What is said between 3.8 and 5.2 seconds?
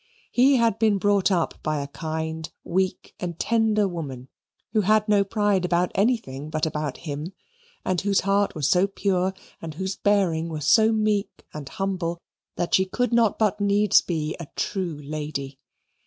woman, who had